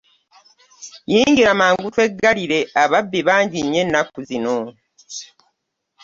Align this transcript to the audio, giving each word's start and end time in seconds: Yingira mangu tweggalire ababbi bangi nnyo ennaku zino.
Yingira 1.11 1.51
mangu 1.59 1.87
tweggalire 1.95 2.59
ababbi 2.83 3.19
bangi 3.27 3.59
nnyo 3.61 3.79
ennaku 3.85 4.17
zino. 4.29 4.57